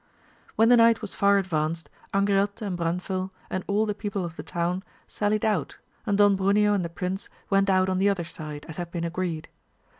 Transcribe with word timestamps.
When 0.55 0.69
the 0.69 0.77
night 0.77 1.03
was 1.03 1.13
far 1.13 1.37
advanced, 1.37 1.87
Angriote 2.11 2.63
and 2.63 2.75
Branfil, 2.75 3.29
and 3.51 3.63
all 3.67 3.85
the 3.85 3.93
people 3.93 4.25
of 4.25 4.35
the 4.35 4.41
town, 4.41 4.81
salUed 5.07 5.43
out, 5.43 5.77
and 6.07 6.17
Don 6.17 6.35
Bruneo 6.35 6.73
and 6.73 6.83
the 6.83 6.89
prince 6.89 7.29
went 7.51 7.69
out 7.69 7.87
on 7.87 7.99
the 7.99 8.09
other 8.09 8.23
side, 8.25 8.65
as 8.67 8.77
had 8.77 8.89
been 8.89 9.03
agreed. 9.03 9.47